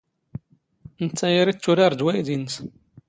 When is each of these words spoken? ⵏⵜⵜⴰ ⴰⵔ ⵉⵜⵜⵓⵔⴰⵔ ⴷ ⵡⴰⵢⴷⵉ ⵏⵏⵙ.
ⵏⵜⵜⴰ 1.05 1.27
ⴰⵔ 1.41 1.47
ⵉⵜⵜⵓⵔⴰⵔ 1.51 1.91
ⴷ 1.97 1.99
ⵡⴰⵢⴷⵉ 2.05 2.35
ⵏⵏⵙ. 2.37 2.53